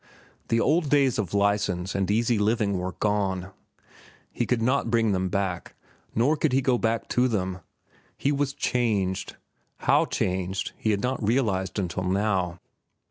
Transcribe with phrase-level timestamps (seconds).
[0.47, 3.51] The old days of license and easy living were gone.
[4.31, 5.75] He could not bring them back,
[6.15, 7.59] nor could he go back to them.
[8.17, 12.57] He was changed—how changed he had not realized until now.